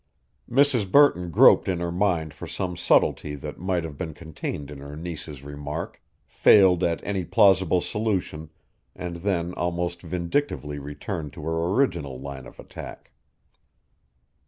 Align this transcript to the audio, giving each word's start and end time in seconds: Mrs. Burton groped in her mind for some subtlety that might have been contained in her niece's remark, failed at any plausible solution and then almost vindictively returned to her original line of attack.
Mrs. 0.49 0.91
Burton 0.91 1.29
groped 1.29 1.69
in 1.69 1.79
her 1.79 1.91
mind 1.91 2.33
for 2.33 2.47
some 2.47 2.75
subtlety 2.75 3.35
that 3.35 3.59
might 3.59 3.83
have 3.83 3.99
been 3.99 4.15
contained 4.15 4.71
in 4.71 4.79
her 4.79 4.95
niece's 4.95 5.43
remark, 5.43 6.01
failed 6.25 6.83
at 6.83 7.03
any 7.05 7.23
plausible 7.23 7.81
solution 7.81 8.49
and 8.95 9.17
then 9.17 9.53
almost 9.53 10.01
vindictively 10.01 10.79
returned 10.79 11.33
to 11.33 11.43
her 11.43 11.67
original 11.71 12.17
line 12.17 12.47
of 12.47 12.59
attack. 12.59 13.11